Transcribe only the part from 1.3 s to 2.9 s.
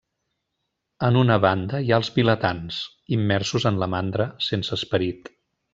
banda hi ha els vilatans: